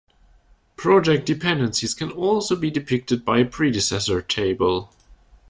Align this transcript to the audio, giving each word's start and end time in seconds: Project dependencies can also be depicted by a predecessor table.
Project 0.77 1.27
dependencies 1.27 1.93
can 1.93 2.09
also 2.09 2.55
be 2.55 2.71
depicted 2.71 3.23
by 3.23 3.37
a 3.37 3.45
predecessor 3.45 4.19
table. 4.19 4.91